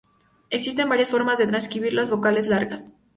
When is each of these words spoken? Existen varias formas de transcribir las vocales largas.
Existen 0.49 0.89
varias 0.89 1.11
formas 1.11 1.37
de 1.37 1.45
transcribir 1.45 1.93
las 1.93 2.09
vocales 2.09 2.47
largas. 2.47 2.95